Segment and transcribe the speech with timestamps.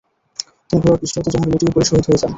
[0.67, 2.29] তিনি ঘোড়ার পৃষ্ঠ হতে জমিনে লুটিয়ে পড়ে শহীদ হয়ে যান।